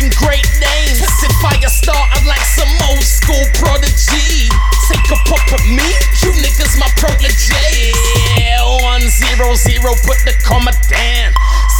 mention 0.00 0.18
great 0.24 0.46
names. 0.60 1.00
If 1.00 1.44
I 1.44 1.58
start, 1.66 2.08
I'm 2.12 2.26
like 2.26 2.40
some 2.40 2.68
old 2.88 3.02
school 3.02 3.44
prodigy. 3.54 4.48
Take 4.88 5.10
a 5.10 5.18
pop 5.28 5.52
at 5.52 5.64
me, 5.68 5.84
you 6.22 6.32
niggas 6.40 6.78
my 6.78 6.88
protege. 6.96 7.92
Yeah, 8.38 8.64
one 8.82 9.02
zero 9.08 9.54
zero, 9.54 9.94
put 10.04 10.18
the 10.24 10.34
comma 10.44 10.72
down. 10.88 11.32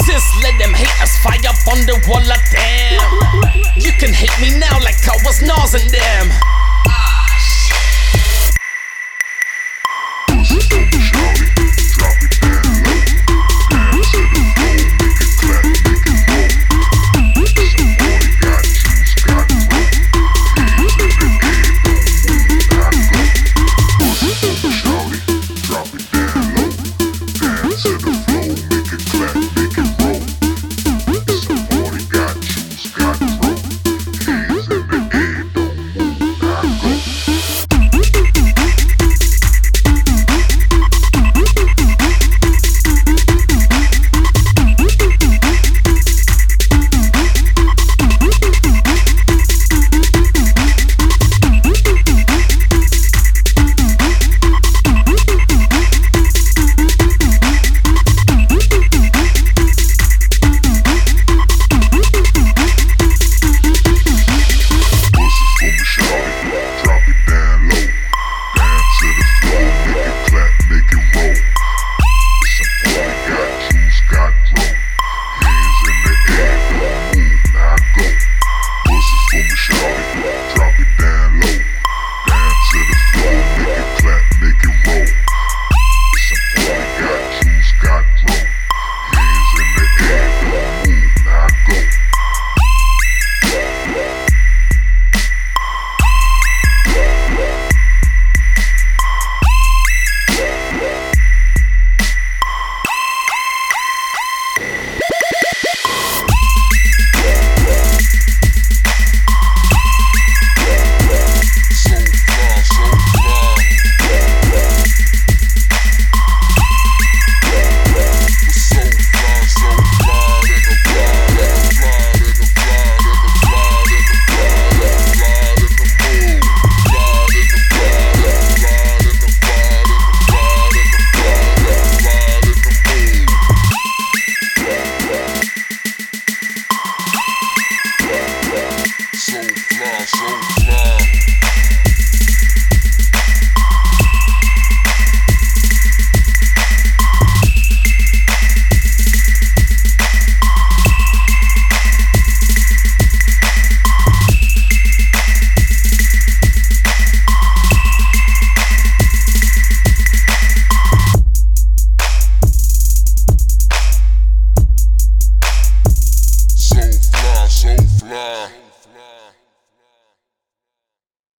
Sis, 0.05 0.25
let 0.43 0.59
them 0.59 0.75
haters 0.75 1.17
fire 1.23 1.41
up 1.49 1.61
on 1.69 1.81
the 1.87 1.97
wall 2.09 2.21
of 2.21 2.41
damn. 2.53 3.81
You 3.81 3.93
can 3.93 4.13
hate 4.13 4.37
me 4.41 4.59
now 4.59 4.79
like 4.81 5.01
I 5.09 5.17
was 5.25 5.43
Nas 5.43 5.73
them. 5.91 6.60